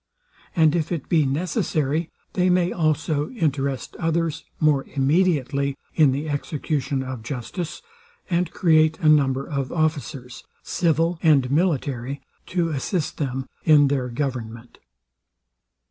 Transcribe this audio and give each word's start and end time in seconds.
And 0.55 0.75
if 0.75 0.91
it 0.91 1.09
be 1.09 1.27
necessary, 1.27 2.09
they 2.33 2.49
may 2.49 2.71
also 2.71 3.29
interest 3.29 3.95
others 3.97 4.43
more 4.59 4.83
immediately 4.95 5.77
in 5.93 6.11
the 6.11 6.27
execution 6.27 7.03
of 7.03 7.21
justice, 7.21 7.83
and 8.27 8.49
create 8.49 8.97
a 8.97 9.07
number 9.07 9.45
of 9.47 9.71
officers, 9.71 10.43
civil 10.63 11.19
and 11.21 11.51
military, 11.51 12.19
to 12.47 12.69
assist 12.69 13.19
them 13.19 13.47
in 13.63 13.89
their 13.89 14.09
government. 14.09 14.79